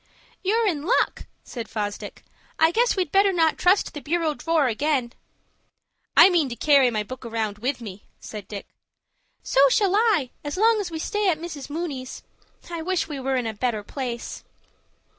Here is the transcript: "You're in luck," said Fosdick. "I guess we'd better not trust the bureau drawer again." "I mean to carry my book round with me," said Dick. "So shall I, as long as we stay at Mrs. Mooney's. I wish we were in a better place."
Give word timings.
"You're 0.43 0.65
in 0.65 0.81
luck," 0.81 1.27
said 1.43 1.69
Fosdick. 1.69 2.23
"I 2.57 2.71
guess 2.71 2.95
we'd 2.95 3.11
better 3.11 3.31
not 3.31 3.59
trust 3.59 3.93
the 3.93 4.01
bureau 4.01 4.33
drawer 4.33 4.65
again." 4.65 5.13
"I 6.17 6.27
mean 6.31 6.49
to 6.49 6.55
carry 6.55 6.89
my 6.89 7.03
book 7.03 7.23
round 7.23 7.59
with 7.59 7.81
me," 7.81 8.05
said 8.19 8.47
Dick. 8.47 8.65
"So 9.43 9.69
shall 9.69 9.95
I, 9.95 10.31
as 10.43 10.57
long 10.57 10.81
as 10.81 10.89
we 10.89 10.97
stay 10.97 11.29
at 11.29 11.37
Mrs. 11.37 11.69
Mooney's. 11.69 12.23
I 12.71 12.81
wish 12.81 13.07
we 13.07 13.19
were 13.19 13.35
in 13.35 13.45
a 13.45 13.53
better 13.53 13.83
place." 13.83 14.43